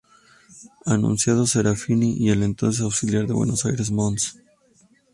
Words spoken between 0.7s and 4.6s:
Anunciado Serafini y el entonces Auxiliar de Buenos Aires, Mons.